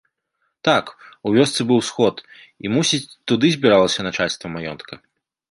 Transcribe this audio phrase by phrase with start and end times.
[0.67, 0.85] Так,
[1.29, 3.01] у вёсцы быў сход і, мусіць,
[3.33, 4.93] туды збіралася начальства маёнтка.